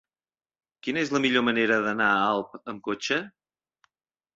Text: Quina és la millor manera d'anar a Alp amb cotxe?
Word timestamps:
Quina 0.87 1.01
és 1.03 1.11
la 1.17 1.21
millor 1.27 1.47
manera 1.51 1.79
d'anar 1.85 2.11
a 2.17 2.27
Alp 2.33 2.61
amb 2.75 2.87
cotxe? 2.93 3.25